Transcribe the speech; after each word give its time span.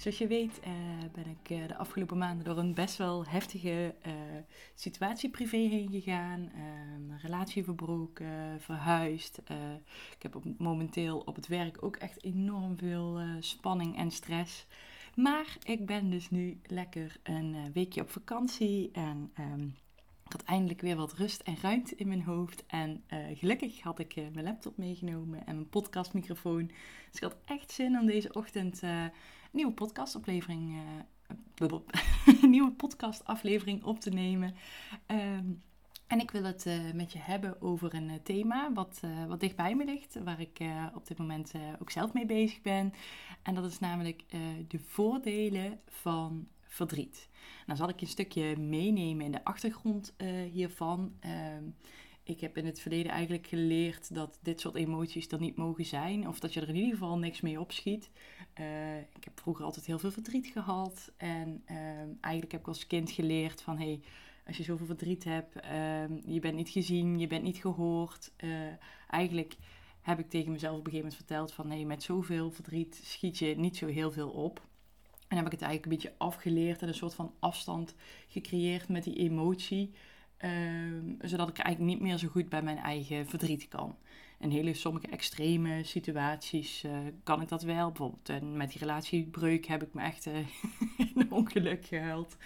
Zoals 0.00 0.18
je 0.18 0.26
weet 0.26 0.60
uh, 0.66 0.72
ben 1.12 1.26
ik 1.26 1.50
uh, 1.50 1.68
de 1.68 1.76
afgelopen 1.76 2.18
maanden 2.18 2.44
door 2.44 2.58
een 2.58 2.74
best 2.74 2.96
wel 2.96 3.26
heftige 3.26 3.94
uh, 4.06 4.12
situatie 4.74 5.30
privé 5.30 5.56
heen 5.56 5.90
gegaan. 5.90 6.40
een 6.40 7.18
relatie 7.22 7.64
verbroken, 7.64 8.60
verhuisd. 8.60 9.38
ik 10.16 10.22
heb 10.22 10.34
op, 10.34 10.44
momenteel 10.58 11.18
op 11.18 11.36
het 11.36 11.46
werk 11.46 11.82
ook 11.84 11.96
echt 11.96 12.24
enorm 12.24 12.78
veel 12.78 13.20
spanning 13.40 13.96
en 13.96 14.10
stress. 14.10 14.66
Maar 15.14 15.56
ik 15.62 15.86
ben 15.86 16.10
dus 16.10 16.30
nu 16.30 16.60
lekker 16.66 17.16
een 17.22 17.72
weekje 17.72 18.00
op 18.00 18.10
vakantie 18.10 18.90
en... 18.92 19.32
Um, 19.40 19.74
ik 20.24 20.36
had 20.36 20.48
eindelijk 20.48 20.80
weer 20.80 20.96
wat 20.96 21.12
rust 21.12 21.40
en 21.40 21.56
ruimte 21.62 21.94
in 21.96 22.08
mijn 22.08 22.22
hoofd. 22.22 22.64
En 22.66 23.04
gelukkig 23.34 23.80
had 23.80 23.98
ik 23.98 24.14
mijn 24.14 24.44
laptop 24.44 24.76
meegenomen 24.76 25.46
en 25.46 25.54
mijn 25.54 25.68
podcastmicrofoon. 25.68 26.66
Dus 27.10 27.16
ik 27.16 27.22
had 27.22 27.36
echt 27.44 27.72
zin 27.72 27.98
om 27.98 28.06
deze 28.06 28.32
ochtend 28.32 28.82
nieuwe 29.50 29.72
podcastaflevering, 29.72 30.80
een 31.58 32.50
nieuwe 32.50 32.72
podcastaflevering 32.72 33.84
op 33.84 34.00
te 34.00 34.10
nemen. 34.10 34.54
Um, 35.06 35.62
en 36.06 36.20
ik 36.20 36.30
wil 36.30 36.44
het 36.44 36.66
met 36.94 37.12
je 37.12 37.18
hebben 37.18 37.62
over 37.62 37.94
een 37.94 38.22
thema 38.22 38.72
wat, 38.72 39.00
wat 39.28 39.40
dichtbij 39.40 39.74
me 39.74 39.84
ligt, 39.84 40.18
waar 40.24 40.40
ik 40.40 40.58
op 40.94 41.06
dit 41.06 41.18
moment 41.18 41.52
ook 41.80 41.90
zelf 41.90 42.12
mee 42.12 42.26
bezig 42.26 42.62
ben. 42.62 42.92
En 43.42 43.54
dat 43.54 43.64
is 43.64 43.78
namelijk 43.78 44.24
de 44.68 44.78
voordelen 44.78 45.80
van 45.88 46.48
verdriet. 46.70 47.28
Nou 47.66 47.78
zal 47.78 47.88
ik 47.88 48.00
een 48.00 48.06
stukje 48.06 48.56
meenemen 48.56 49.24
in 49.24 49.32
de 49.32 49.44
achtergrond 49.44 50.14
uh, 50.18 50.50
hiervan. 50.50 51.12
Uh, 51.26 51.32
ik 52.22 52.40
heb 52.40 52.56
in 52.56 52.66
het 52.66 52.80
verleden 52.80 53.12
eigenlijk 53.12 53.46
geleerd 53.46 54.14
dat 54.14 54.38
dit 54.42 54.60
soort 54.60 54.74
emoties 54.74 55.28
er 55.28 55.40
niet 55.40 55.56
mogen 55.56 55.84
zijn. 55.84 56.28
Of 56.28 56.40
dat 56.40 56.52
je 56.52 56.60
er 56.60 56.68
in 56.68 56.74
ieder 56.74 56.92
geval 56.92 57.18
niks 57.18 57.40
mee 57.40 57.60
opschiet. 57.60 58.10
Uh, 58.60 58.98
ik 58.98 59.24
heb 59.24 59.40
vroeger 59.40 59.64
altijd 59.64 59.86
heel 59.86 59.98
veel 59.98 60.10
verdriet 60.10 60.46
gehad. 60.46 61.12
En 61.16 61.62
ehm, 61.64 62.08
eigenlijk 62.20 62.52
heb 62.52 62.60
ik 62.60 62.68
als 62.68 62.86
kind 62.86 63.10
geleerd 63.10 63.62
van... 63.62 63.78
Hey, 63.78 64.00
als 64.46 64.56
je 64.56 64.62
zoveel 64.62 64.86
verdriet 64.86 65.24
hebt, 65.24 65.60
ehm, 65.60 66.12
je 66.24 66.40
bent 66.40 66.54
niet 66.54 66.68
gezien, 66.68 67.18
je 67.18 67.26
bent 67.26 67.42
niet 67.42 67.58
gehoord. 67.58 68.32
Uh, 68.44 68.50
eigenlijk 69.08 69.56
heb 70.00 70.18
ik 70.18 70.30
tegen 70.30 70.52
mezelf 70.52 70.78
op 70.78 70.86
een 70.86 70.90
gegeven 70.90 71.10
moment 71.10 71.26
verteld 71.26 71.52
van... 71.52 71.68
Nee, 71.68 71.86
met 71.86 72.02
zoveel 72.02 72.50
verdriet 72.50 73.00
schiet 73.04 73.38
je 73.38 73.56
niet 73.56 73.76
zo 73.76 73.86
heel 73.86 74.12
veel 74.12 74.28
op. 74.28 74.66
En 75.28 75.36
heb 75.36 75.46
ik 75.46 75.52
het 75.52 75.62
eigenlijk 75.62 75.92
een 75.92 75.98
beetje 75.98 76.18
afgeleerd 76.18 76.82
en 76.82 76.88
een 76.88 76.94
soort 76.94 77.14
van 77.14 77.34
afstand 77.38 77.94
gecreëerd 78.28 78.88
met 78.88 79.04
die 79.04 79.16
emotie. 79.16 79.94
Ehm, 80.36 81.14
zodat 81.20 81.48
ik 81.48 81.58
eigenlijk 81.58 81.94
niet 81.94 82.02
meer 82.08 82.18
zo 82.18 82.28
goed 82.28 82.48
bij 82.48 82.62
mijn 82.62 82.78
eigen 82.78 83.26
verdriet 83.26 83.68
kan. 83.68 83.96
In 84.40 84.50
hele 84.50 84.74
sommige 84.74 85.06
extreme 85.06 85.84
situaties 85.84 86.84
uh, 86.84 86.92
kan 87.22 87.42
ik 87.42 87.48
dat 87.48 87.62
wel. 87.62 87.88
Bijvoorbeeld 87.88 88.30
uh, 88.30 88.36
met 88.56 88.70
die 88.70 88.78
relatiebreuk 88.78 89.66
heb 89.66 89.82
ik 89.82 89.94
me 89.94 90.02
echt 90.02 90.26
uh, 90.26 90.36
een 91.14 91.30
ongeluk 91.30 91.86
gehuild. 91.86 92.36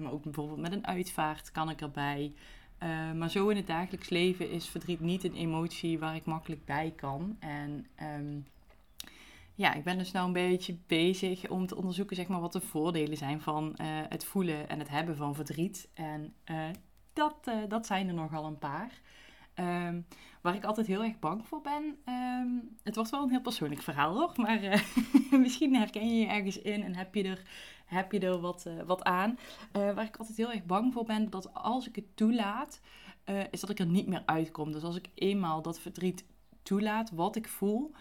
maar 0.00 0.12
ook 0.12 0.22
bijvoorbeeld 0.22 0.60
met 0.60 0.72
een 0.72 0.86
uitvaart 0.86 1.50
kan 1.50 1.70
ik 1.70 1.80
erbij. 1.80 2.34
maar 3.16 3.30
zo 3.30 3.48
in 3.48 3.56
het 3.56 3.66
dagelijks 3.66 4.08
leven 4.08 4.50
is 4.50 4.68
verdriet 4.68 5.00
niet 5.00 5.24
een 5.24 5.34
emotie 5.34 5.98
waar 5.98 6.16
ik 6.16 6.24
makkelijk 6.24 6.64
bij 6.64 6.92
kan. 6.96 7.36
En 7.38 7.86
um, 8.18 8.46
ja, 9.54 9.74
ik 9.74 9.84
ben 9.84 9.98
dus 9.98 10.12
nou 10.12 10.26
een 10.26 10.32
beetje 10.32 10.76
bezig 10.86 11.48
om 11.48 11.66
te 11.66 11.76
onderzoeken 11.76 12.16
zeg 12.16 12.28
maar, 12.28 12.40
wat 12.40 12.52
de 12.52 12.60
voordelen 12.60 13.16
zijn 13.16 13.40
van 13.40 13.74
het 14.08 14.24
voelen 14.24 14.68
en 14.68 14.78
het 14.78 14.88
hebben 14.88 15.16
van 15.16 15.34
verdriet. 15.34 15.88
En 15.94 16.34
dat, 17.12 17.50
dat 17.68 17.86
zijn 17.86 18.08
er 18.08 18.14
nogal 18.14 18.44
een 18.44 18.58
paar. 18.58 19.00
Um, 19.54 20.06
waar 20.40 20.54
ik 20.54 20.64
altijd 20.64 20.86
heel 20.86 21.04
erg 21.04 21.18
bang 21.18 21.46
voor 21.46 21.60
ben. 21.60 21.96
Um, 22.14 22.76
het 22.82 22.94
wordt 22.94 23.10
wel 23.10 23.22
een 23.22 23.30
heel 23.30 23.40
persoonlijk 23.40 23.82
verhaal 23.82 24.14
hoor. 24.14 24.32
Maar 24.36 24.84
misschien 25.44 25.74
herken 25.74 26.08
je 26.08 26.20
je 26.20 26.26
ergens 26.26 26.58
in 26.58 26.82
en 26.82 26.94
heb 26.94 27.14
je 27.14 27.22
er, 27.22 27.42
heb 27.86 28.12
je 28.12 28.18
er 28.20 28.40
wat, 28.40 28.66
wat 28.86 29.02
aan. 29.02 29.38
waar 29.72 30.04
ik 30.04 30.16
altijd 30.16 30.36
heel 30.36 30.52
erg 30.52 30.64
bang 30.64 30.92
voor 30.92 31.04
ben 31.04 31.30
dat 31.30 31.54
als 31.54 31.88
ik 31.88 31.96
het 31.96 32.16
toelaat, 32.16 32.80
is 33.50 33.60
dat 33.60 33.70
ik 33.70 33.78
er 33.78 33.86
niet 33.86 34.06
meer 34.06 34.22
uitkom. 34.26 34.72
Dus 34.72 34.82
als 34.82 34.96
ik 34.96 35.08
eenmaal 35.14 35.62
dat 35.62 35.80
verdriet 35.80 36.24
toelaat, 36.62 37.10
wat 37.10 37.36
ik 37.36 37.48
voel, 37.48 37.94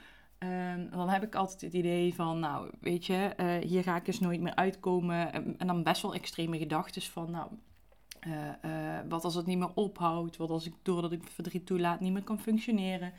Um, 0.43 0.89
dan 0.89 1.09
heb 1.09 1.23
ik 1.23 1.35
altijd 1.35 1.61
het 1.61 1.73
idee 1.73 2.15
van, 2.15 2.39
nou, 2.39 2.71
weet 2.79 3.05
je, 3.05 3.33
hier 3.65 3.83
ga 3.83 3.95
ik 3.95 4.05
dus 4.05 4.19
nooit 4.19 4.41
meer 4.41 4.55
uitkomen. 4.55 5.33
En, 5.33 5.67
dan 5.67 5.83
best 5.83 6.01
wel 6.01 6.13
extreme 6.13 6.57
gedachten 6.57 7.01
van, 7.01 7.31
nou, 7.31 7.51
uh, 8.27 8.33
uh, 8.65 8.99
wat 9.09 9.23
als 9.23 9.35
het 9.35 9.45
niet 9.45 9.57
meer 9.57 9.73
ophoudt? 9.73 10.37
Wat 10.37 10.49
als 10.49 10.65
ik 10.65 10.73
doordat 10.81 11.11
ik 11.11 11.23
verdriet 11.23 11.65
toelaat 11.65 11.99
niet 11.99 12.13
meer 12.13 12.23
kan 12.23 12.39
functioneren? 12.39 13.13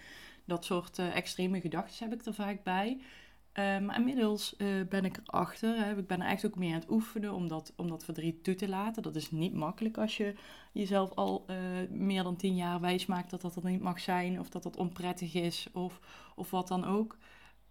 Dat 0.44 0.64
soort 0.64 0.98
extreme 0.98 1.60
gedachten 1.60 2.10
heb 2.10 2.20
ik 2.20 2.26
er 2.26 2.34
vaak 2.34 2.62
bij. 2.62 3.00
Ehm, 3.52 3.84
maar 3.84 3.96
inmiddels 3.96 4.56
ben 4.88 5.04
ik 5.04 5.20
erachter. 5.24 5.76
Hè, 5.76 5.98
ik 5.98 6.06
ben 6.06 6.20
er 6.20 6.28
echt 6.28 6.46
ook 6.46 6.56
mee 6.56 6.68
aan 6.68 6.80
het 6.80 6.90
oefenen 6.90 7.32
om 7.32 7.48
dat, 7.48 7.72
om 7.76 7.88
dat 7.88 8.04
verdriet 8.04 8.44
toe 8.44 8.54
te 8.54 8.68
laten. 8.68 9.02
Dat 9.02 9.16
is 9.16 9.30
niet 9.30 9.54
makkelijk 9.54 9.98
als 9.98 10.16
je 10.16 10.34
jezelf 10.72 11.10
al 11.14 11.46
meer 11.88 12.22
dan 12.22 12.36
tien 12.36 12.54
jaar 12.56 12.80
wijsmaakt 12.80 13.30
dat 13.30 13.40
dat 13.40 13.56
er 13.56 13.70
niet 13.70 13.82
mag 13.82 14.00
zijn. 14.00 14.40
Of 14.40 14.48
dat 14.48 14.62
dat 14.62 14.76
onprettig 14.76 15.34
is. 15.34 15.69
Of, 15.72 16.00
of 16.36 16.50
wat 16.50 16.69
dan 16.69 16.84
ook. 16.84 17.16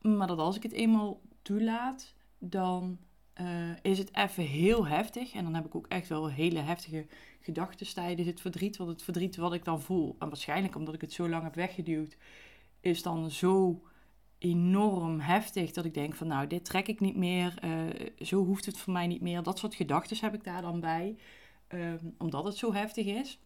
Maar 0.02 0.28
dat 0.28 0.40
als 0.40 0.56
ik 0.56 0.64
het 0.64 0.72
eenmaal 0.72 1.22
toelaat, 1.42 2.14
dan 2.38 2.98
uh, 3.42 3.48
is 3.82 3.98
het 3.98 4.16
even 4.16 4.44
heel 4.44 4.88
heftig. 4.88 5.34
En 5.34 5.44
dan 5.44 5.54
heb 5.54 5.66
ik 5.66 5.76
ook 5.76 5.88
echt 5.88 6.08
wel 6.08 6.30
hele 6.30 6.60
heftige 6.60 7.06
gedachten 7.40 7.94
tijdens 7.94 8.28
het 8.28 8.42
verdriet. 8.42 8.78
Want 8.78 8.90
het 8.90 9.04
verdriet 9.04 9.36
wat 9.36 9.54
ik 9.54 9.66
dan 9.66 9.82
voel, 9.82 10.16
en 10.20 10.28
waarschijnlijk 10.28 10.76
omdat 10.76 10.94
ik 10.94 11.02
het 11.02 11.14
zo 11.14 11.30
lang 11.30 11.44
heb 11.44 11.56
weggeduwd, 11.56 12.18
is 12.80 13.02
dan 13.02 13.32
zo 13.32 13.82
enorm 14.38 15.20
heftig 15.20 15.72
dat 15.72 15.86
ik 15.86 15.94
denk 15.94 16.16
van 16.16 16.28
nou, 16.28 16.48
dit 16.48 16.66
trek 16.66 16.88
ik 16.88 17.00
niet 17.00 17.16
meer. 17.16 17.54
Uh, 17.64 18.08
zo 18.22 18.46
hoeft 18.46 18.66
het 18.66 18.78
voor 18.78 18.94
mij 18.94 19.08
niet 19.08 19.22
meer. 19.22 19.44
Dat 19.44 19.60
soort 19.60 19.76
gedachten 19.76 20.18
heb 20.22 20.34
ik 20.34 20.44
daar 20.44 20.62
dan 20.62 20.80
bij. 20.80 21.18
Um, 21.74 22.16
omdat 22.18 22.44
het 22.44 22.58
zo 22.58 22.74
heftig 22.74 23.06
is. 23.06 23.40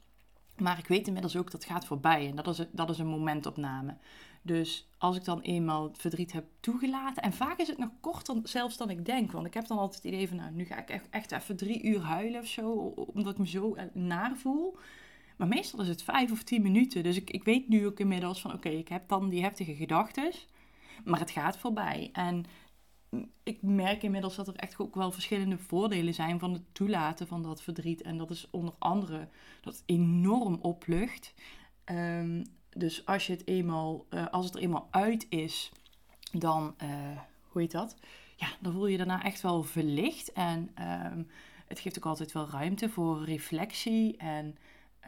Maar 0.58 0.78
ik 0.78 0.88
weet 0.88 1.08
inmiddels 1.08 1.36
ook 1.38 1.52
dat 1.52 1.64
het 1.64 1.72
gaat 1.72 1.86
voorbij 1.86 2.28
en 2.28 2.36
dat 2.36 2.48
is, 2.48 2.66
dat 2.72 2.90
is 2.90 3.00
een 3.00 3.08
momentopname. 3.08 3.98
Dus 4.42 4.88
als 4.98 5.16
ik 5.16 5.24
dan 5.24 5.42
eenmaal 5.42 5.90
verdriet 5.94 6.32
heb 6.32 6.46
toegelaten, 6.60 7.24
en 7.24 7.34
vaak 7.34 7.60
is 7.60 7.68
het 7.68 7.78
nog 7.78 7.90
korter 8.00 8.36
zelfs 8.44 8.78
dan 8.78 8.90
ik 8.90 9.06
denk, 9.06 9.32
want 9.32 9.46
ik 9.46 9.54
heb 9.54 9.68
dan 9.68 9.78
altijd 9.78 10.04
het 10.04 10.14
idee 10.14 10.28
van, 10.28 10.38
nou, 10.38 10.52
nu 10.52 10.66
ga 10.66 10.78
ik 10.78 10.90
echt, 10.90 11.10
echt 11.10 11.32
even 11.32 11.56
drie 11.56 11.84
uur 11.84 12.02
huilen 12.02 12.42
of 12.42 12.48
zo, 12.48 12.72
omdat 12.96 13.34
ik 13.34 13.40
me 13.40 13.48
zo 13.48 13.76
naar 13.94 14.38
voel. 14.38 14.78
Maar 15.38 15.48
meestal 15.48 15.82
is 15.82 15.88
het 15.88 16.04
vijf 16.04 16.32
of 16.32 16.44
tien 16.44 16.62
minuten, 16.62 17.04
dus 17.04 17.16
ik, 17.16 17.30
ik 17.30 17.44
weet 17.44 17.70
nu 17.70 17.86
ook 17.86 18.00
inmiddels 18.00 18.42
van, 18.42 18.54
oké, 18.54 18.70
ik 18.70 18.88
heb 18.88 19.08
dan 19.08 19.30
die 19.30 19.42
heftige 19.42 19.76
gedachten, 19.76 20.32
maar 21.04 21.20
het 21.20 21.32
gaat 21.32 21.58
voorbij. 21.58 22.10
En 22.14 22.46
ik 23.44 23.62
merk 23.62 24.04
inmiddels 24.04 24.36
dat 24.36 24.48
er 24.48 24.56
echt 24.56 24.80
ook 24.80 24.96
wel 24.96 25.12
verschillende 25.12 25.58
voordelen 25.58 26.14
zijn 26.14 26.40
van 26.40 26.54
het 26.54 26.64
toelaten 26.72 27.28
van 27.28 27.44
dat 27.44 27.62
verdriet. 27.62 28.02
En 28.02 28.18
dat 28.18 28.30
is 28.30 28.48
onder 28.52 28.74
andere 28.78 29.28
dat 29.62 29.74
het 29.74 29.84
enorm 29.86 30.60
oplucht. 30.62 31.34
Um, 31.86 32.44
dus 32.70 33.06
als, 33.06 33.28
je 33.28 33.34
het 33.34 33.48
eenmaal, 33.48 34.06
uh, 34.10 34.28
als 34.28 34.46
het 34.46 34.56
er 34.56 34.62
eenmaal 34.62 34.88
uit 34.92 35.26
is, 35.30 35.72
dan, 36.32 36.76
uh, 36.84 36.90
hoe 37.48 37.62
heet 37.62 37.72
dat? 37.72 37.96
Ja, 38.36 38.48
dan 38.62 38.74
voel 38.74 38.88
je 38.88 38.98
daarna 38.98 39.24
echt 39.24 39.42
wel 39.42 39.64
verlicht. 39.64 40.32
En 40.32 40.70
um, 41.14 41.28
het 41.68 41.80
geeft 41.80 41.98
ook 41.98 42.06
altijd 42.06 42.32
wel 42.32 42.50
ruimte 42.50 42.90
voor 42.90 43.24
reflectie. 43.24 44.18
En 44.18 44.58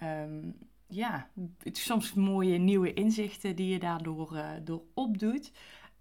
um, 0.03 0.55
ja, 0.87 1.29
het 1.63 1.77
soms 1.77 2.13
mooie 2.13 2.57
nieuwe 2.57 2.93
inzichten 2.93 3.55
die 3.55 3.67
je 3.67 3.79
daardoor 3.79 4.35
uh, 4.35 4.49
door 4.63 4.81
opdoet. 4.93 5.51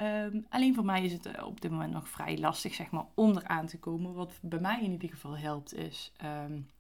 Um, 0.02 0.46
alleen 0.48 0.74
voor 0.74 0.84
mij 0.84 1.04
is 1.04 1.12
het 1.12 1.26
uh, 1.26 1.46
op 1.46 1.60
dit 1.60 1.70
moment 1.70 1.92
nog 1.92 2.08
vrij 2.08 2.38
lastig, 2.38 2.74
zeg 2.74 2.90
maar, 2.90 3.04
om 3.14 3.36
eraan 3.36 3.66
te 3.66 3.78
komen. 3.78 4.14
Wat 4.14 4.38
bij 4.42 4.60
mij 4.60 4.82
in 4.82 4.92
ieder 4.92 5.08
geval 5.08 5.38
helpt, 5.38 5.74
is 5.74 6.12
um, 6.24 6.70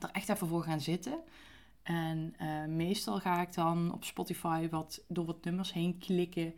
er 0.00 0.10
echt 0.12 0.28
even 0.28 0.48
voor 0.48 0.62
gaan 0.62 0.80
zitten. 0.80 1.18
En 1.82 2.34
uh, 2.42 2.64
meestal 2.64 3.18
ga 3.18 3.40
ik 3.40 3.54
dan 3.54 3.92
op 3.92 4.04
Spotify 4.04 4.68
wat, 4.68 5.04
door 5.08 5.24
wat 5.24 5.44
nummers 5.44 5.72
heen 5.72 5.98
klikken 5.98 6.54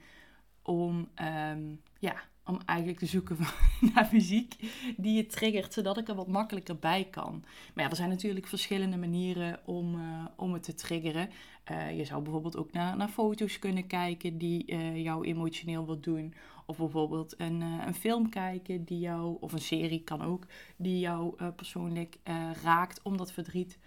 om, 0.63 1.09
um, 1.51 1.81
ja, 1.99 2.15
om 2.45 2.61
eigenlijk 2.65 2.99
te 2.99 3.07
zoeken 3.07 3.37
naar 3.95 4.09
muziek 4.13 4.55
die 4.97 5.17
je 5.17 5.27
triggert, 5.27 5.73
zodat 5.73 5.99
ik 5.99 6.09
er 6.09 6.15
wat 6.15 6.29
makkelijker 6.29 6.79
bij 6.79 7.05
kan. 7.05 7.45
Maar 7.75 7.85
ja, 7.85 7.91
er 7.91 7.97
zijn 7.97 8.09
natuurlijk 8.09 8.47
verschillende 8.47 8.97
manieren 8.97 9.61
om, 9.65 9.95
uh, 9.95 10.25
om 10.37 10.53
het 10.53 10.63
te 10.63 10.75
triggeren. 10.75 11.31
Eh, 11.69 11.97
je 11.97 12.05
zou 12.05 12.23
bijvoorbeeld 12.23 12.57
ook 12.57 12.73
naar, 12.73 12.97
naar 12.97 13.09
foto's 13.09 13.59
kunnen 13.59 13.87
kijken 13.87 14.39
die 14.39 14.73
uh, 14.73 15.03
jou 15.03 15.27
emotioneel 15.27 15.87
wil 15.87 16.01
doen. 16.01 16.35
Of 16.67 16.77
bijvoorbeeld 16.77 17.35
een, 17.41 17.61
uh, 17.61 17.87
een 17.87 17.95
film 17.95 18.29
kijken 18.29 18.85
die 18.85 18.99
jou, 18.99 19.37
of 19.41 19.53
een 19.53 19.61
serie 19.61 20.03
kan 20.03 20.23
ook, 20.23 20.47
die 20.77 20.99
jou 20.99 21.53
persoonlijk 21.53 22.19
raakt 22.63 23.03
om 23.03 23.17
dat 23.17 23.33
verdriet 23.33 23.79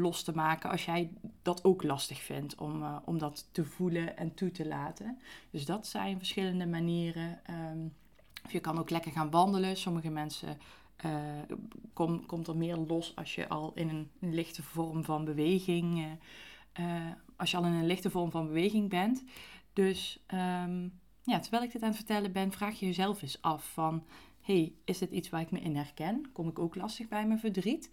los 0.00 0.22
te 0.22 0.34
maken. 0.34 0.70
Als 0.70 0.84
jij 0.84 1.10
dat 1.42 1.64
ook 1.64 1.82
lastig 1.82 2.22
vindt 2.22 2.54
om, 2.54 3.00
om 3.04 3.18
dat 3.18 3.48
te 3.52 3.64
voelen 3.64 4.16
en 4.16 4.34
toe 4.34 4.50
te 4.50 4.66
laten. 4.66 5.18
Dus 5.50 5.64
dat 5.64 5.86
zijn 5.86 6.18
verschillende 6.18 6.66
manieren. 6.66 7.40
Um, 7.50 7.92
of 8.44 8.52
je 8.52 8.60
kan 8.60 8.78
ook 8.78 8.90
lekker 8.90 9.12
gaan 9.12 9.30
wandelen. 9.30 9.76
Sommige 9.76 10.10
mensen 10.10 10.58
kom, 11.92 12.26
komt 12.26 12.46
er 12.46 12.56
meer 12.56 12.76
los 12.76 13.16
als 13.16 13.34
je 13.34 13.48
al 13.48 13.72
in 13.74 13.88
een 13.88 14.32
lichte 14.32 14.62
vorm 14.62 15.04
van 15.04 15.24
beweging 15.24 16.18
uh, 16.80 17.10
als 17.36 17.50
je 17.50 17.56
al 17.56 17.64
in 17.64 17.72
een 17.72 17.86
lichte 17.86 18.10
vorm 18.10 18.30
van 18.30 18.46
beweging 18.46 18.88
bent. 18.88 19.24
Dus 19.72 20.22
um, 20.34 21.00
ja, 21.22 21.38
terwijl 21.38 21.62
ik 21.62 21.72
dit 21.72 21.82
aan 21.82 21.88
het 21.88 21.96
vertellen 21.96 22.32
ben, 22.32 22.52
vraag 22.52 22.78
je 22.78 22.86
jezelf 22.86 23.22
eens 23.22 23.42
af 23.42 23.72
van... 23.72 24.04
hey, 24.40 24.72
is 24.84 24.98
dit 24.98 25.10
iets 25.10 25.28
waar 25.28 25.40
ik 25.40 25.50
me 25.50 25.60
in 25.60 25.76
herken? 25.76 26.32
Kom 26.32 26.48
ik 26.48 26.58
ook 26.58 26.74
lastig 26.74 27.08
bij 27.08 27.26
mijn 27.26 27.38
verdriet? 27.38 27.90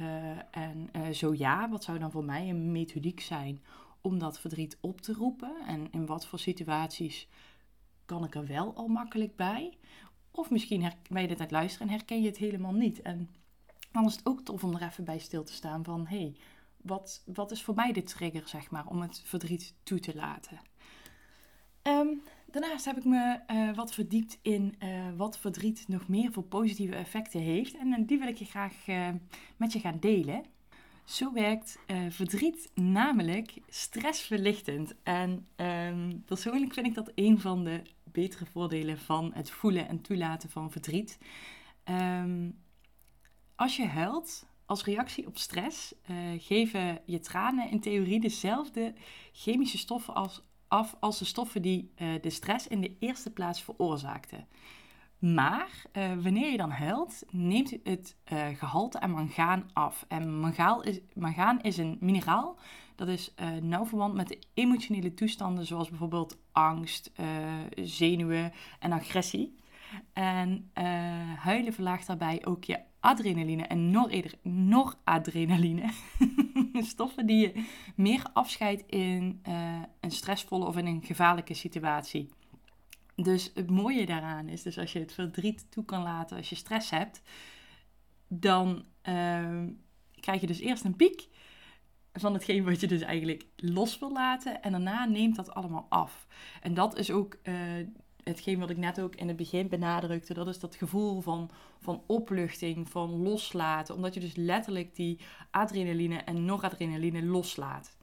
Uh, 0.00 0.30
en 0.50 0.88
uh, 0.96 1.08
zo 1.08 1.34
ja, 1.34 1.68
wat 1.68 1.84
zou 1.84 1.98
dan 1.98 2.10
voor 2.10 2.24
mij 2.24 2.48
een 2.48 2.72
methodiek 2.72 3.20
zijn 3.20 3.62
om 4.00 4.18
dat 4.18 4.40
verdriet 4.40 4.78
op 4.80 5.00
te 5.00 5.12
roepen? 5.12 5.54
En 5.66 5.90
in 5.90 6.06
wat 6.06 6.26
voor 6.26 6.38
situaties 6.38 7.28
kan 8.04 8.24
ik 8.24 8.34
er 8.34 8.46
wel 8.46 8.74
al 8.74 8.88
makkelijk 8.88 9.36
bij? 9.36 9.78
Of 10.30 10.50
misschien 10.50 10.92
ben 11.10 11.22
je 11.22 11.28
dit 11.28 11.36
aan 11.36 11.42
het 11.42 11.52
luisteren 11.52 11.88
en 11.88 11.94
herken 11.94 12.22
je 12.22 12.28
het 12.28 12.38
helemaal 12.38 12.72
niet. 12.72 13.02
En 13.02 13.30
dan 13.92 14.06
is 14.06 14.16
het 14.16 14.26
ook 14.26 14.40
tof 14.40 14.64
om 14.64 14.74
er 14.74 14.82
even 14.82 15.04
bij 15.04 15.18
stil 15.18 15.44
te 15.44 15.52
staan 15.52 15.84
van... 15.84 16.06
hey, 16.06 16.36
wat, 16.82 17.22
wat 17.26 17.50
is 17.50 17.62
voor 17.62 17.74
mij 17.74 17.92
de 17.92 18.02
trigger, 18.02 18.48
zeg 18.48 18.70
maar, 18.70 18.86
om 18.86 19.00
het 19.00 19.22
verdriet 19.24 19.74
toe 19.82 20.00
te 20.00 20.14
laten? 20.14 20.60
Um, 21.82 22.22
daarnaast 22.50 22.84
heb 22.84 22.96
ik 22.96 23.04
me 23.04 23.40
uh, 23.50 23.74
wat 23.74 23.94
verdiept 23.94 24.38
in 24.42 24.74
uh, 24.78 25.08
wat 25.16 25.38
verdriet 25.38 25.84
nog 25.88 26.08
meer 26.08 26.32
voor 26.32 26.42
positieve 26.42 26.94
effecten 26.94 27.40
heeft. 27.40 27.76
En 27.76 27.88
uh, 27.88 28.06
die 28.06 28.18
wil 28.18 28.28
ik 28.28 28.36
je 28.36 28.44
graag 28.44 28.74
met 29.56 29.72
je 29.72 29.80
gaan 29.80 29.98
delen. 30.00 30.44
Zo 31.04 31.32
werkt 31.32 31.78
verdriet 32.08 32.70
namelijk 32.74 33.54
stressverlichtend. 33.68 34.94
En 35.02 35.46
um, 35.56 36.22
persoonlijk 36.24 36.72
vind 36.72 36.86
ik 36.86 36.94
dat 36.94 37.12
een 37.14 37.40
van 37.40 37.64
de 37.64 37.82
betere 38.04 38.46
voordelen 38.46 38.98
van 38.98 39.30
het 39.34 39.50
voelen 39.50 39.88
en 39.88 40.00
toelaten 40.00 40.50
van 40.50 40.70
verdriet. 40.70 41.18
Um, 41.84 42.58
als 43.56 43.76
je 43.76 43.86
huilt, 43.86 44.46
als 44.72 44.84
reactie 44.84 45.26
op 45.26 45.38
stress 45.38 45.94
uh, 46.10 46.16
geven 46.38 47.00
je 47.06 47.20
tranen 47.20 47.70
in 47.70 47.80
theorie 47.80 48.20
dezelfde 48.20 48.94
chemische 49.32 49.78
stoffen 49.78 50.14
als, 50.14 50.42
af 50.68 50.96
als 51.00 51.18
de 51.18 51.24
stoffen 51.24 51.62
die 51.62 51.92
uh, 51.96 52.08
de 52.20 52.30
stress 52.30 52.68
in 52.68 52.80
de 52.80 52.96
eerste 52.98 53.30
plaats 53.30 53.62
veroorzaakten. 53.62 54.46
Maar 55.18 55.84
uh, 55.92 56.12
wanneer 56.22 56.50
je 56.50 56.56
dan 56.56 56.70
huilt, 56.70 57.22
neemt 57.30 57.76
het 57.84 58.16
gehalte 58.54 59.00
aan 59.00 59.10
mangaan 59.10 59.70
af. 59.72 60.04
En 60.08 60.38
mangaan 60.38 60.84
is, 60.84 61.00
mangaan 61.14 61.60
is 61.60 61.76
een 61.76 61.96
mineraal 62.00 62.58
dat 62.94 63.08
is 63.08 63.34
nauw 63.60 63.86
verwant 63.86 64.14
met 64.14 64.28
de 64.28 64.38
emotionele 64.54 65.14
toestanden 65.14 65.66
zoals 65.66 65.88
bijvoorbeeld 65.88 66.38
angst, 66.52 67.12
zenuwen 67.74 68.52
en 68.78 68.92
agressie. 68.92 69.56
En 70.12 70.70
huilen 71.36 71.72
verlaagt 71.72 72.06
daarbij 72.06 72.44
ook 72.44 72.64
je 72.64 72.78
adrenaline 73.02 73.66
en 73.66 73.90
noradrenaline. 74.42 75.90
Stoffen 76.92 77.26
die 77.26 77.36
je 77.36 77.64
meer 77.96 78.22
afscheidt 78.32 78.82
in 78.86 79.40
uh, 79.48 79.82
een 80.00 80.10
stressvolle 80.10 80.66
of 80.66 80.76
in 80.76 80.86
een 80.86 81.02
gevaarlijke 81.02 81.54
situatie. 81.54 82.28
Dus 83.16 83.50
het 83.54 83.70
mooie 83.70 84.06
daaraan 84.06 84.48
is, 84.48 84.62
dus 84.62 84.78
als 84.78 84.92
je 84.92 84.98
het 84.98 85.12
verdriet 85.12 85.70
toe 85.70 85.84
kan 85.84 86.02
laten, 86.02 86.36
als 86.36 86.48
je 86.48 86.54
stress 86.54 86.90
hebt, 86.90 87.22
dan 88.28 88.84
uh, 89.08 89.62
krijg 90.20 90.40
je 90.40 90.46
dus 90.46 90.60
eerst 90.60 90.84
een 90.84 90.96
piek 90.96 91.28
van 92.12 92.32
hetgeen 92.32 92.64
wat 92.64 92.80
je 92.80 92.86
dus 92.86 93.00
eigenlijk 93.00 93.46
los 93.56 93.98
wil 93.98 94.12
laten. 94.12 94.62
En 94.62 94.72
daarna 94.72 95.04
neemt 95.04 95.36
dat 95.36 95.54
allemaal 95.54 95.86
af. 95.88 96.26
En 96.60 96.74
dat 96.74 96.98
is 96.98 97.10
ook 97.10 97.36
uh, 97.42 97.54
hetgeen 98.24 98.58
wat 98.58 98.70
ik 98.70 98.76
net 98.76 99.00
ook 99.00 99.14
in 99.14 99.28
het 99.28 99.36
begin 99.36 99.68
benadrukte, 99.68 100.34
dat 100.34 100.48
is 100.48 100.58
dat 100.58 100.74
gevoel 100.74 101.20
van, 101.20 101.50
van 101.80 102.02
opluchting, 102.06 102.88
van 102.88 103.10
loslaten. 103.10 103.94
Omdat 103.94 104.14
je 104.14 104.20
dus 104.20 104.36
letterlijk 104.36 104.94
die 104.94 105.18
adrenaline 105.50 106.16
en 106.16 106.44
noradrenaline 106.44 107.24
loslaat. 107.24 107.96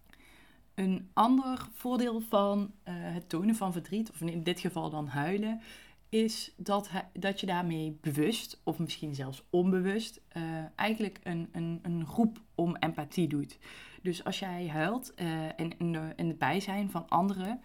Een 0.75 1.09
ander 1.13 1.67
voordeel 1.73 2.21
van 2.21 2.59
uh, 2.59 2.93
het 2.95 3.29
tonen 3.29 3.55
van 3.55 3.73
verdriet, 3.73 4.11
of 4.11 4.21
in 4.21 4.43
dit 4.43 4.59
geval 4.59 4.89
dan 4.89 5.07
huilen, 5.07 5.61
is 6.09 6.53
dat, 6.57 6.89
dat 7.13 7.39
je 7.39 7.45
daarmee 7.45 7.97
bewust, 8.01 8.61
of 8.63 8.79
misschien 8.79 9.15
zelfs 9.15 9.43
onbewust, 9.49 10.21
uh, 10.37 10.43
eigenlijk 10.75 11.19
een, 11.23 11.49
een, 11.51 11.79
een 11.81 12.05
roep 12.05 12.41
om 12.55 12.75
empathie 12.75 13.27
doet. 13.27 13.57
Dus 14.01 14.23
als 14.23 14.39
jij 14.39 14.67
huilt 14.67 15.13
uh, 15.15 15.45
in, 15.55 15.73
in, 15.77 15.91
de, 15.91 16.13
in 16.15 16.27
het 16.27 16.37
bijzijn 16.37 16.89
van 16.89 17.09
anderen, 17.09 17.61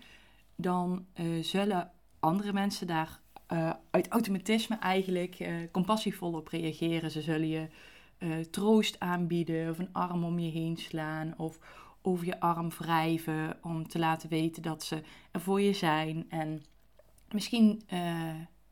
dan 0.56 1.06
zullen 1.40 1.90
andere 2.25 2.53
mensen 2.53 2.87
daar 2.87 3.21
uh, 3.53 3.73
uit 3.91 4.09
automatisme 4.09 4.76
eigenlijk 4.76 5.41
uh, 5.41 5.49
compassievol 5.73 6.32
op 6.32 6.49
reageren. 6.49 7.11
Ze 7.11 7.23
zullen 7.23 7.49
je 7.49 7.69
uh, 8.19 8.37
troost 8.38 9.00
aanbieden 9.00 9.71
of 9.71 9.79
een 9.79 9.93
arm 9.93 10.25
om 10.25 10.38
je 10.38 10.50
heen 10.50 10.76
slaan 10.76 11.35
of 11.37 11.59
over 12.03 12.26
je 12.26 12.41
arm 12.41 12.69
wrijven 12.69 13.59
om 13.62 13.88
te 13.88 13.99
laten 13.99 14.29
weten 14.29 14.62
dat 14.62 14.85
ze 14.85 15.03
er 15.31 15.41
voor 15.41 15.61
je 15.61 15.73
zijn. 15.73 16.26
En 16.29 16.62
misschien 17.31 17.82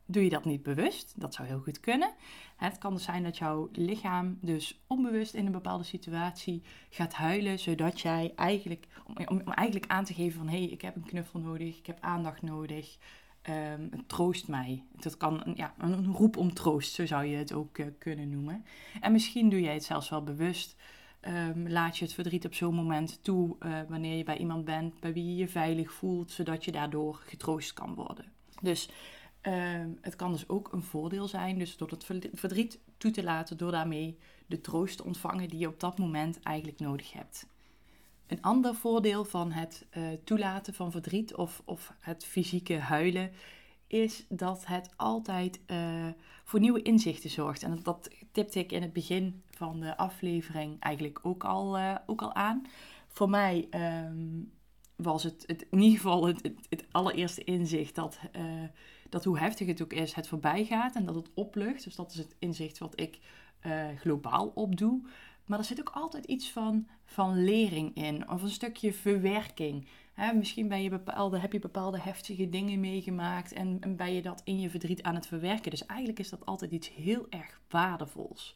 doe 0.05 0.23
je 0.23 0.29
dat 0.29 0.45
niet 0.45 0.63
bewust, 0.63 1.13
dat 1.15 1.33
zou 1.33 1.47
heel 1.47 1.59
goed 1.59 1.79
kunnen. 1.79 2.13
Het 2.55 2.77
kan 2.77 2.93
dus 2.93 3.03
zijn 3.03 3.23
dat 3.23 3.37
jouw 3.37 3.69
lichaam 3.71 4.37
dus 4.41 4.81
onbewust 4.87 5.33
in 5.33 5.45
een 5.45 5.51
bepaalde 5.51 5.83
situatie 5.83 6.63
gaat 6.89 7.13
huilen, 7.13 7.59
zodat 7.59 8.01
jij 8.01 8.31
eigenlijk, 8.35 8.87
om, 9.05 9.15
om, 9.25 9.41
om 9.45 9.51
eigenlijk 9.51 9.91
aan 9.91 10.05
te 10.05 10.13
geven 10.13 10.37
van 10.37 10.49
hé, 10.49 10.57
hey, 10.57 10.67
ik 10.67 10.81
heb 10.81 10.95
een 10.95 11.05
knuffel 11.05 11.39
nodig, 11.39 11.77
ik 11.77 11.85
heb 11.85 11.97
aandacht 12.01 12.41
nodig, 12.41 12.97
um, 13.49 14.05
troost 14.07 14.47
mij. 14.47 14.83
Dat 14.99 15.17
kan 15.17 15.53
ja, 15.55 15.73
een 15.77 16.13
roep 16.13 16.37
om 16.37 16.53
troost, 16.53 16.93
zo 16.93 17.05
zou 17.05 17.25
je 17.25 17.35
het 17.35 17.53
ook 17.53 17.77
uh, 17.77 17.85
kunnen 17.97 18.29
noemen. 18.29 18.65
En 19.01 19.11
misschien 19.11 19.49
doe 19.49 19.61
jij 19.61 19.73
het 19.73 19.83
zelfs 19.83 20.09
wel 20.09 20.23
bewust. 20.23 20.75
Um, 21.27 21.69
laat 21.69 21.97
je 21.97 22.05
het 22.05 22.13
verdriet 22.13 22.45
op 22.45 22.53
zo'n 22.53 22.75
moment 22.75 23.23
toe 23.23 23.55
uh, 23.59 23.79
wanneer 23.87 24.17
je 24.17 24.23
bij 24.23 24.37
iemand 24.37 24.65
bent 24.65 24.99
bij 24.99 25.13
wie 25.13 25.25
je 25.25 25.35
je 25.35 25.47
veilig 25.47 25.91
voelt, 25.91 26.31
zodat 26.31 26.65
je 26.65 26.71
daardoor 26.71 27.15
getroost 27.15 27.73
kan 27.73 27.93
worden. 27.93 28.25
Dus 28.61 28.89
um, 29.41 29.97
het 30.01 30.15
kan 30.15 30.31
dus 30.31 30.49
ook 30.49 30.71
een 30.71 30.83
voordeel 30.83 31.27
zijn, 31.27 31.57
dus 31.57 31.77
door 31.77 31.89
het 31.89 32.05
verdriet 32.33 32.79
toe 32.97 33.11
te 33.11 33.23
laten, 33.23 33.57
door 33.57 33.71
daarmee 33.71 34.17
de 34.47 34.61
troost 34.61 34.97
te 34.97 35.03
ontvangen 35.03 35.47
die 35.47 35.59
je 35.59 35.67
op 35.67 35.79
dat 35.79 35.97
moment 35.97 36.39
eigenlijk 36.39 36.79
nodig 36.79 37.13
hebt. 37.13 37.47
Een 38.27 38.41
ander 38.41 38.75
voordeel 38.75 39.25
van 39.25 39.51
het 39.51 39.85
uh, 39.97 40.07
toelaten 40.23 40.73
van 40.73 40.91
verdriet 40.91 41.35
of, 41.35 41.61
of 41.65 41.93
het 41.99 42.25
fysieke 42.25 42.77
huilen 42.77 43.31
is 43.87 44.25
dat 44.29 44.65
het 44.65 44.93
altijd 44.95 45.59
uh, 45.67 46.07
voor 46.43 46.59
nieuwe 46.59 46.81
inzichten 46.81 47.29
zorgt. 47.29 47.63
En 47.63 47.79
dat 47.83 48.09
tipte 48.31 48.59
ik 48.59 48.71
in 48.71 48.81
het 48.81 48.93
begin 48.93 49.43
van 49.51 49.79
de 49.79 49.97
aflevering 49.97 50.79
eigenlijk 50.79 51.19
ook 51.23 51.43
al, 51.43 51.77
uh, 51.77 51.95
ook 52.05 52.21
al 52.21 52.33
aan. 52.33 52.65
Voor 53.07 53.29
mij 53.29 53.67
um, 53.71 54.51
was 54.95 55.23
het, 55.23 55.43
het, 55.47 55.65
in 55.69 55.79
ieder 55.79 55.99
geval 55.99 56.25
het 56.25 56.85
allereerste 56.91 57.43
inzicht 57.43 57.95
dat, 57.95 58.19
dat 59.09 59.23
hoe 59.23 59.39
heftig 59.39 59.67
het 59.67 59.81
ook 59.81 59.93
is, 59.93 60.13
het 60.13 60.27
voorbij 60.27 60.65
gaat 60.65 60.95
en 60.95 61.05
dat 61.05 61.15
het 61.15 61.29
oplucht. 61.33 61.83
Dus 61.83 61.95
dat 61.95 62.11
is 62.11 62.17
het 62.17 62.35
inzicht 62.39 62.77
wat 62.77 62.99
ik 62.99 63.19
globaal 63.95 64.47
opdoe. 64.47 65.01
Maar 65.45 65.59
er 65.59 65.65
zit 65.65 65.79
ook 65.79 65.89
altijd 65.89 66.25
iets 66.25 66.51
van, 66.51 66.87
van 67.05 67.43
lering 67.43 67.95
in, 67.95 68.29
of 68.29 68.41
een 68.41 68.49
stukje 68.49 68.93
verwerking. 68.93 69.87
misschien 70.33 70.67
ben 70.67 70.83
je 70.83 70.89
bepaalde, 70.89 71.37
heb 71.39 71.51
je 71.51 71.59
bepaalde 71.59 71.99
heftige 71.99 72.49
dingen 72.49 72.79
meegemaakt 72.79 73.53
en, 73.53 73.77
en 73.79 73.95
ben 73.95 74.13
je 74.13 74.21
dat 74.21 74.41
in 74.43 74.59
je 74.59 74.69
verdriet 74.69 75.03
aan 75.03 75.15
het 75.15 75.27
verwerken. 75.27 75.71
Dus 75.71 75.85
eigenlijk 75.85 76.19
is 76.19 76.29
dat 76.29 76.45
altijd 76.45 76.71
iets 76.71 76.93
heel 76.95 77.25
erg 77.29 77.61
waardevols. 77.69 78.55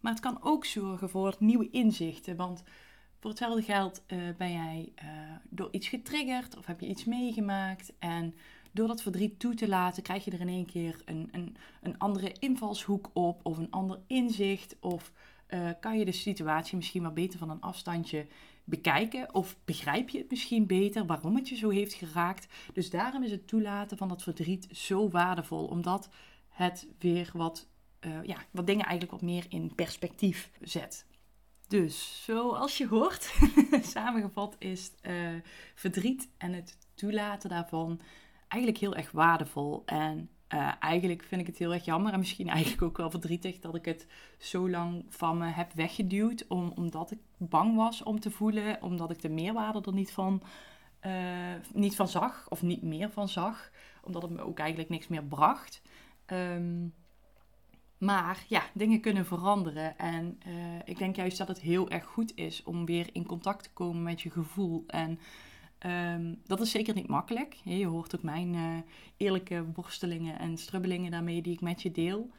Maar 0.00 0.12
het 0.12 0.20
kan 0.20 0.42
ook 0.42 0.64
zorgen 0.64 1.10
voor 1.10 1.36
nieuwe 1.38 1.70
inzichten. 1.70 2.36
Want 2.36 2.62
voor 3.20 3.30
hetzelfde 3.30 3.62
geld 3.62 4.02
uh, 4.06 4.18
ben 4.36 4.52
jij 4.52 4.92
uh, 5.04 5.10
door 5.50 5.68
iets 5.70 5.88
getriggerd 5.88 6.56
of 6.56 6.66
heb 6.66 6.80
je 6.80 6.86
iets 6.86 7.04
meegemaakt. 7.04 7.92
En 7.98 8.34
door 8.72 8.88
dat 8.88 9.02
verdriet 9.02 9.38
toe 9.38 9.54
te 9.54 9.68
laten, 9.68 10.02
krijg 10.02 10.24
je 10.24 10.30
er 10.30 10.40
in 10.40 10.48
één 10.48 10.66
keer 10.66 11.02
een, 11.04 11.28
een, 11.32 11.56
een 11.82 11.98
andere 11.98 12.32
invalshoek 12.38 13.10
op 13.12 13.40
of 13.42 13.58
een 13.58 13.70
ander 13.70 14.00
inzicht. 14.06 14.76
Of 14.80 15.12
uh, 15.48 15.70
kan 15.80 15.98
je 15.98 16.04
de 16.04 16.12
situatie 16.12 16.76
misschien 16.76 17.02
wel 17.02 17.12
beter 17.12 17.38
van 17.38 17.50
een 17.50 17.60
afstandje 17.60 18.26
bekijken. 18.64 19.34
Of 19.34 19.56
begrijp 19.64 20.08
je 20.08 20.18
het 20.18 20.30
misschien 20.30 20.66
beter 20.66 21.06
waarom 21.06 21.36
het 21.36 21.48
je 21.48 21.56
zo 21.56 21.68
heeft 21.68 21.94
geraakt. 21.94 22.46
Dus 22.72 22.90
daarom 22.90 23.22
is 23.22 23.30
het 23.30 23.48
toelaten 23.48 23.96
van 23.96 24.08
dat 24.08 24.22
verdriet 24.22 24.68
zo 24.72 25.08
waardevol. 25.08 25.66
Omdat 25.66 26.08
het 26.48 26.88
weer 26.98 27.30
wat, 27.32 27.68
uh, 28.00 28.24
ja, 28.24 28.36
wat 28.50 28.66
dingen 28.66 28.84
eigenlijk 28.84 29.20
wat 29.20 29.30
meer 29.30 29.46
in 29.48 29.74
perspectief 29.74 30.50
zet. 30.60 31.06
Dus, 31.68 32.24
zoals 32.24 32.78
je 32.78 32.86
hoort, 32.86 33.34
samengevat 33.94 34.56
is 34.58 34.92
uh, 35.02 35.34
verdriet 35.74 36.28
en 36.38 36.52
het 36.52 36.78
toelaten 36.94 37.50
daarvan 37.50 38.00
eigenlijk 38.48 38.82
heel 38.82 38.94
erg 38.94 39.10
waardevol. 39.10 39.82
En 39.86 40.30
uh, 40.54 40.72
eigenlijk 40.80 41.22
vind 41.22 41.40
ik 41.40 41.46
het 41.46 41.58
heel 41.58 41.72
erg 41.72 41.84
jammer 41.84 42.12
en 42.12 42.18
misschien 42.18 42.48
eigenlijk 42.48 42.82
ook 42.82 42.96
wel 42.96 43.10
verdrietig 43.10 43.58
dat 43.58 43.74
ik 43.74 43.84
het 43.84 44.06
zo 44.38 44.70
lang 44.70 45.04
van 45.08 45.38
me 45.38 45.46
heb 45.46 45.72
weggeduwd. 45.72 46.46
Om, 46.46 46.72
omdat 46.74 47.10
ik 47.10 47.18
bang 47.36 47.76
was 47.76 48.02
om 48.02 48.20
te 48.20 48.30
voelen, 48.30 48.82
omdat 48.82 49.10
ik 49.10 49.20
de 49.22 49.28
meerwaarde 49.28 49.80
er 49.84 49.92
niet 49.92 50.12
van, 50.12 50.42
uh, 51.06 51.12
niet 51.72 51.96
van 51.96 52.08
zag 52.08 52.46
of 52.48 52.62
niet 52.62 52.82
meer 52.82 53.10
van 53.10 53.28
zag. 53.28 53.70
Omdat 54.02 54.22
het 54.22 54.30
me 54.30 54.40
ook 54.40 54.58
eigenlijk 54.58 54.90
niks 54.90 55.08
meer 55.08 55.24
bracht. 55.24 55.82
Um, 56.26 56.94
maar 57.98 58.44
ja, 58.48 58.62
dingen 58.74 59.00
kunnen 59.00 59.26
veranderen. 59.26 59.98
En 59.98 60.38
uh, 60.46 60.54
ik 60.84 60.98
denk 60.98 61.16
juist 61.16 61.38
dat 61.38 61.48
het 61.48 61.60
heel 61.60 61.90
erg 61.90 62.04
goed 62.04 62.32
is 62.34 62.62
om 62.62 62.84
weer 62.84 63.08
in 63.12 63.26
contact 63.26 63.62
te 63.62 63.72
komen 63.72 64.02
met 64.02 64.20
je 64.20 64.30
gevoel. 64.30 64.84
En 64.86 65.18
um, 65.86 66.40
dat 66.44 66.60
is 66.60 66.70
zeker 66.70 66.94
niet 66.94 67.08
makkelijk. 67.08 67.56
Je 67.64 67.86
hoort 67.86 68.16
ook 68.16 68.22
mijn 68.22 68.54
uh, 68.54 68.76
eerlijke 69.16 69.64
worstelingen 69.74 70.38
en 70.38 70.58
strubbelingen 70.58 71.10
daarmee 71.10 71.42
die 71.42 71.52
ik 71.52 71.60
met 71.60 71.82
je 71.82 71.90
deel. 71.90 72.30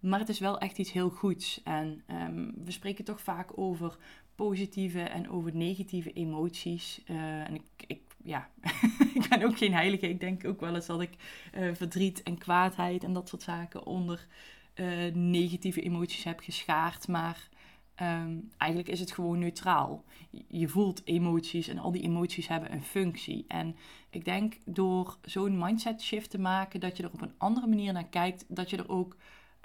Maar 0.00 0.18
het 0.18 0.28
is 0.28 0.38
wel 0.38 0.58
echt 0.58 0.78
iets 0.78 0.92
heel 0.92 1.10
goeds. 1.10 1.62
En 1.62 2.02
um, 2.06 2.52
we 2.64 2.70
spreken 2.70 3.04
toch 3.04 3.20
vaak 3.20 3.58
over 3.58 3.96
positieve 4.34 5.02
en 5.02 5.30
over 5.30 5.56
negatieve 5.56 6.12
emoties. 6.12 7.02
Uh, 7.10 7.40
en 7.40 7.54
ik, 7.54 7.62
ik 7.86 8.00
ja, 8.24 8.50
ik 9.14 9.26
ben 9.28 9.42
ook 9.42 9.58
geen 9.58 9.72
heilige. 9.72 10.08
Ik 10.08 10.20
denk 10.20 10.44
ook 10.44 10.60
wel 10.60 10.74
eens 10.74 10.86
dat 10.86 11.00
ik 11.00 11.14
verdriet 11.72 12.22
en 12.22 12.38
kwaadheid 12.38 13.04
en 13.04 13.12
dat 13.12 13.28
soort 13.28 13.42
zaken 13.42 13.86
onder 13.86 14.26
negatieve 15.12 15.82
emoties 15.82 16.24
heb 16.24 16.40
geschaard. 16.40 17.08
Maar 17.08 17.48
um, 18.00 18.50
eigenlijk 18.56 18.90
is 18.90 19.00
het 19.00 19.12
gewoon 19.12 19.38
neutraal. 19.38 20.04
Je 20.48 20.68
voelt 20.68 21.02
emoties 21.04 21.68
en 21.68 21.78
al 21.78 21.92
die 21.92 22.02
emoties 22.02 22.48
hebben 22.48 22.72
een 22.72 22.82
functie. 22.82 23.44
En 23.48 23.76
ik 24.10 24.24
denk 24.24 24.56
door 24.64 25.16
zo'n 25.22 25.58
mindset 25.58 26.02
shift 26.02 26.30
te 26.30 26.38
maken, 26.38 26.80
dat 26.80 26.96
je 26.96 27.02
er 27.02 27.12
op 27.12 27.20
een 27.20 27.34
andere 27.38 27.66
manier 27.66 27.92
naar 27.92 28.08
kijkt, 28.08 28.44
dat 28.48 28.70
je 28.70 28.76
er 28.76 28.88
ook 28.88 29.16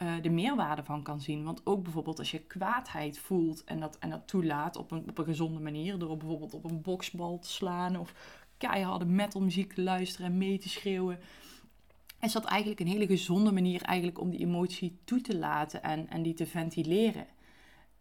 uh, 0.02 0.14
de 0.22 0.30
meerwaarde 0.30 0.84
van 0.84 1.04
kan 1.04 1.22
zien. 1.22 1.44
Want 1.44 1.66
ook 1.66 1.84
bijvoorbeeld 1.84 2.20
als 2.20 2.32
je 2.32 2.40
kwaadheid 2.40 3.20
voelt 3.20 3.64
en 3.64 3.80
dat, 3.80 3.98
en 4.00 4.10
dat 4.10 4.28
toelaat 4.28 4.76
op 4.76 4.92
een, 4.92 5.04
op 5.10 5.18
een 5.18 5.26
gezonde 5.26 5.60
manier, 5.60 5.98
door 6.00 6.18
bijvoorbeeld 6.18 6.54
op 6.54 6.64
een 6.64 6.82
boksbal 6.82 7.40
te 7.40 7.50
slaan 7.50 7.98
of 7.98 8.14
keiharde 8.58 9.06
metalmuziek 9.06 9.74
te 9.74 9.82
luisteren 9.82 10.32
en 10.32 10.38
mee 10.38 10.58
te 10.58 10.70
schreeuwen 10.70 11.20
is 12.26 12.32
dat 12.32 12.46
eigenlijk 12.46 12.80
een 12.80 12.88
hele 12.88 13.08
gezonde 13.08 13.52
manier 13.52 13.82
eigenlijk 13.82 14.20
om 14.20 14.30
die 14.30 14.40
emotie 14.40 14.98
toe 15.04 15.22
te 15.22 15.38
laten 15.38 15.84
en, 15.84 16.10
en 16.10 16.24
die 16.24 16.34
te 16.34 16.46
ventileren. 16.46 17.26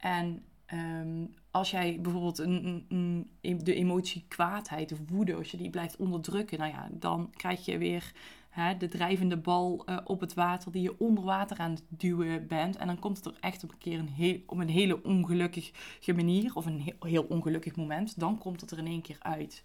En 0.05 0.45
ehm, 0.67 1.27
als 1.51 1.71
jij 1.71 1.99
bijvoorbeeld 2.01 2.39
een, 2.39 2.87
een, 2.89 3.65
de 3.65 3.75
emotie 3.75 4.25
kwaadheid 4.29 4.93
of 4.93 4.99
woede, 5.07 5.35
als 5.35 5.51
je 5.51 5.57
die 5.57 5.71
blijft 5.71 5.97
onderdrukken, 5.97 6.59
nou 6.59 6.71
ja, 6.71 6.89
dan 6.93 7.31
krijg 7.37 7.65
je 7.65 7.79
weer 7.79 8.13
hè, 8.49 8.77
de 8.77 8.89
drijvende 8.89 9.37
bal 9.37 9.83
uh, 9.89 9.99
op 10.05 10.21
het 10.21 10.35
water 10.35 10.73
die 10.73 10.83
je 10.83 10.99
onder 10.99 11.25
water 11.25 11.59
aan 11.59 11.71
het 11.71 11.83
duwen 11.89 12.47
bent. 12.47 12.77
En 12.77 12.87
dan 12.87 12.99
komt 12.99 13.17
het 13.17 13.27
er 13.27 13.37
echt 13.41 13.65
op 13.65 13.73
een 13.73 13.79
keer 13.79 13.99
een 13.99 14.09
heel, 14.09 14.41
op 14.47 14.59
een 14.59 14.69
hele 14.69 15.03
ongelukkige 15.03 16.13
manier, 16.15 16.55
of 16.55 16.67
een 16.67 16.95
heel, 17.01 17.25
ongelukkig 17.25 17.77
moment, 17.77 18.21
dan 18.21 18.39
komt 18.39 18.61
het 18.61 18.71
er 18.71 18.79
in 18.79 18.87
één 18.87 19.03
keer 19.03 19.19
uit. 19.21 19.63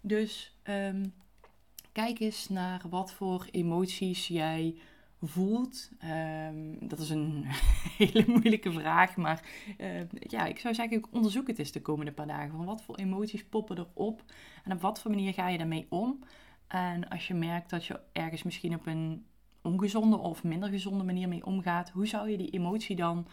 Dus 0.00 0.56
um, 0.64 1.12
kijk 1.92 2.18
eens 2.18 2.48
naar 2.48 2.82
wat 2.90 3.12
voor 3.12 3.48
emoties 3.50 4.28
jij 4.28 4.74
voelt. 5.22 5.90
Um, 6.50 6.88
dat 6.88 6.98
is 6.98 7.10
een 7.10 7.44
hele 7.98 8.24
moeilijke 8.26 8.72
vraag, 8.72 9.16
maar 9.16 9.44
uh, 9.78 10.00
ja, 10.10 10.44
ik 10.44 10.58
zou 10.58 10.74
zeggen, 10.74 11.02
onderzoek 11.10 11.46
het 11.46 11.58
eens 11.58 11.72
de 11.72 11.82
komende 11.82 12.12
paar 12.12 12.26
dagen. 12.26 12.50
Van 12.50 12.64
wat 12.64 12.82
voor 12.82 12.96
emoties 12.96 13.44
poppen 13.44 13.78
erop 13.78 14.24
en 14.64 14.72
op 14.72 14.80
wat 14.80 15.00
voor 15.00 15.10
manier 15.10 15.32
ga 15.32 15.48
je 15.48 15.58
daarmee 15.58 15.86
om? 15.88 16.18
En 16.66 17.08
als 17.08 17.28
je 17.28 17.34
merkt 17.34 17.70
dat 17.70 17.84
je 17.84 18.00
ergens 18.12 18.42
misschien 18.42 18.74
op 18.74 18.86
een 18.86 19.26
ongezonde 19.62 20.16
of 20.16 20.44
minder 20.44 20.68
gezonde 20.68 21.04
manier 21.04 21.28
mee 21.28 21.46
omgaat, 21.46 21.90
hoe 21.90 22.06
zou 22.06 22.30
je 22.30 22.36
die 22.36 22.50
emotie 22.50 22.96
dan 22.96 23.26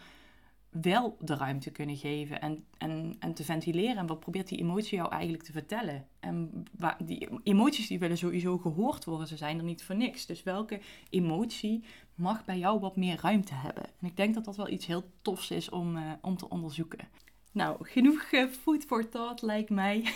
wel 0.80 1.16
de 1.20 1.34
ruimte 1.34 1.70
kunnen 1.70 1.96
geven 1.96 2.40
en, 2.40 2.64
en, 2.78 3.16
en 3.18 3.34
te 3.34 3.44
ventileren. 3.44 3.96
En 3.96 4.06
wat 4.06 4.20
probeert 4.20 4.48
die 4.48 4.58
emotie 4.58 4.96
jou 4.96 5.10
eigenlijk 5.10 5.42
te 5.42 5.52
vertellen? 5.52 6.06
En 6.20 6.64
die 7.04 7.28
emoties 7.42 7.86
die 7.86 7.98
willen 7.98 8.18
sowieso 8.18 8.58
gehoord 8.58 9.04
worden, 9.04 9.26
ze 9.26 9.36
zijn 9.36 9.58
er 9.58 9.64
niet 9.64 9.84
voor 9.84 9.96
niks. 9.96 10.26
Dus 10.26 10.42
welke 10.42 10.80
emotie 11.10 11.84
mag 12.14 12.44
bij 12.44 12.58
jou 12.58 12.80
wat 12.80 12.96
meer 12.96 13.18
ruimte 13.20 13.54
hebben? 13.54 13.84
En 13.84 14.06
ik 14.06 14.16
denk 14.16 14.34
dat 14.34 14.44
dat 14.44 14.56
wel 14.56 14.68
iets 14.68 14.86
heel 14.86 15.10
tofs 15.22 15.50
is 15.50 15.68
om, 15.68 15.96
uh, 15.96 16.12
om 16.20 16.36
te 16.36 16.48
onderzoeken. 16.48 17.08
Nou, 17.52 17.76
genoeg 17.80 18.32
uh, 18.32 18.48
food 18.48 18.84
for 18.84 19.08
thought 19.08 19.42
lijkt 19.42 19.70
mij. 19.70 19.98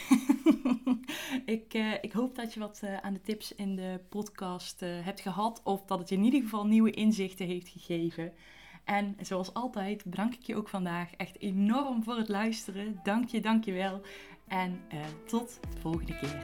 ik, 1.56 1.74
uh, 1.74 1.92
ik 2.00 2.12
hoop 2.12 2.34
dat 2.34 2.54
je 2.54 2.60
wat 2.60 2.82
aan 3.00 3.12
de 3.12 3.20
tips 3.20 3.54
in 3.54 3.76
de 3.76 4.00
podcast 4.08 4.80
hebt 4.80 5.20
gehad. 5.20 5.60
Of 5.64 5.84
dat 5.84 5.98
het 5.98 6.08
je 6.08 6.14
in 6.14 6.24
ieder 6.24 6.40
geval 6.40 6.66
nieuwe 6.66 6.90
inzichten 6.90 7.46
heeft 7.46 7.68
gegeven. 7.68 8.32
En 8.90 9.16
zoals 9.20 9.54
altijd 9.54 10.04
bedank 10.04 10.34
ik 10.34 10.42
je 10.42 10.56
ook 10.56 10.68
vandaag 10.68 11.14
echt 11.16 11.40
enorm 11.40 12.02
voor 12.02 12.16
het 12.16 12.28
luisteren. 12.28 13.00
Dank 13.02 13.28
je, 13.28 13.40
dank 13.40 13.64
je 13.64 13.72
wel. 13.72 14.00
En 14.48 14.80
uh, 14.94 15.00
tot 15.26 15.58
de 15.74 15.80
volgende 15.80 16.18
keer. 16.18 16.40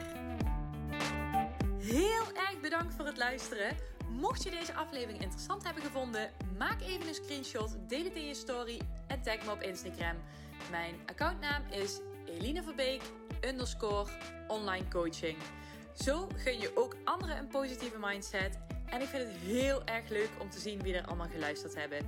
Heel 1.79 2.25
erg 2.35 2.59
bedankt 2.61 2.93
voor 2.93 3.05
het 3.05 3.17
luisteren. 3.17 3.75
Mocht 4.09 4.43
je 4.43 4.49
deze 4.49 4.73
aflevering 4.73 5.21
interessant 5.21 5.63
hebben 5.63 5.83
gevonden, 5.83 6.31
maak 6.57 6.81
even 6.81 7.07
een 7.07 7.13
screenshot, 7.13 7.77
deel 7.87 8.03
het 8.03 8.15
in 8.15 8.25
je 8.25 8.35
story 8.35 8.81
en 9.07 9.21
tag 9.21 9.45
me 9.45 9.51
op 9.51 9.61
Instagram. 9.61 10.15
Mijn 10.71 10.95
accountnaam 11.05 11.61
is 11.69 11.99
Eline 12.25 12.63
Verbeek 12.63 13.01
underscore 13.41 14.09
online 14.47 14.87
coaching. 14.87 15.37
Zo 15.93 16.27
gun 16.35 16.59
je 16.59 16.71
ook 16.75 16.95
anderen 17.03 17.37
een 17.37 17.47
positieve 17.47 17.97
mindset. 17.99 18.59
En 18.85 19.01
ik 19.01 19.07
vind 19.07 19.27
het 19.27 19.37
heel 19.37 19.85
erg 19.85 20.09
leuk 20.09 20.29
om 20.41 20.49
te 20.49 20.59
zien 20.59 20.81
wie 20.81 20.93
er 20.93 21.05
allemaal 21.05 21.29
geluisterd 21.29 21.75
hebben. 21.75 22.07